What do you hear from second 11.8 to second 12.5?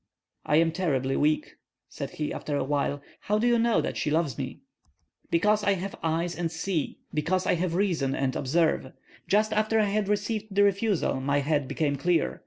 clear.